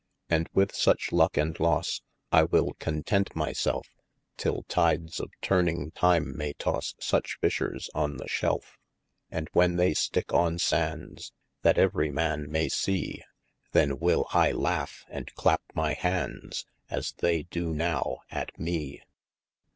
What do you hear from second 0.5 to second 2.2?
with such lucke and losse,